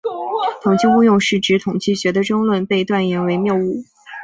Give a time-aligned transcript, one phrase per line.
[0.63, 3.83] 统计误用是指统计学的争论被断言为谬误。